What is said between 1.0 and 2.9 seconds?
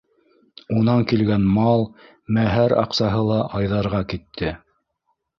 килгән мал, мәһәр